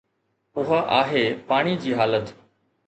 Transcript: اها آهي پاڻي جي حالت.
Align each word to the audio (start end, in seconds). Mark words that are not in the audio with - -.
اها 0.61 0.79
آهي 1.01 1.21
پاڻي 1.51 1.77
جي 1.87 1.97
حالت. 2.03 2.35